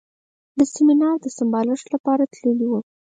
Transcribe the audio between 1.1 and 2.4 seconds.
د سمبالښت لپاره